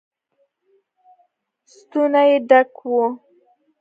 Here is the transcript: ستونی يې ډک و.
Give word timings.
ستونی 1.75 2.23
يې 2.29 2.37
ډک 2.49 2.73
و. 2.91 2.91